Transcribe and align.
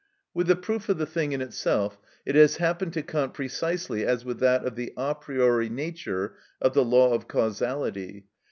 With 0.33 0.47
the 0.47 0.55
proof 0.55 0.89
of 0.89 0.97
the 0.97 1.05
thing 1.05 1.31
in 1.31 1.41
itself 1.41 1.99
it 2.25 2.33
has 2.33 2.55
happened 2.57 2.91
to 2.93 3.03
Kant 3.03 3.35
precisely 3.35 4.03
as 4.03 4.25
with 4.25 4.39
that 4.39 4.65
of 4.65 4.75
the 4.75 4.93
a 4.97 5.13
priori 5.13 5.69
nature 5.69 6.37
of 6.59 6.73
the 6.73 6.83
law 6.83 7.13
of 7.13 7.27
causality. 7.27 8.25